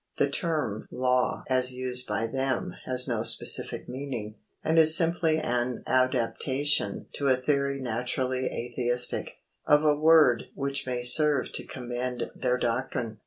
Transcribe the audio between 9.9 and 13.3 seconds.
word which may serve to commend their doctrine.